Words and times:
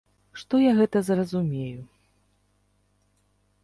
Што 0.43 0.61
я 0.61 0.71
гэта 0.79 0.97
зразумею. 1.11 1.81